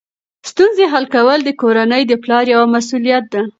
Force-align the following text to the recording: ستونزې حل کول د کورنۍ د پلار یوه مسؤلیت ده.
ستونزې 0.49 0.85
حل 0.93 1.05
کول 1.15 1.39
د 1.43 1.49
کورنۍ 1.61 2.03
د 2.07 2.13
پلار 2.23 2.45
یوه 2.53 2.67
مسؤلیت 2.75 3.25
ده. 3.33 3.41